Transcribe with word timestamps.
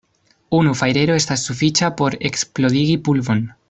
Unu 0.59 0.73
fajrero 0.79 1.19
estas 1.23 1.45
sufiĉa, 1.51 1.93
por 2.01 2.19
eksplodigi 2.31 3.01
pulvon. 3.09 3.51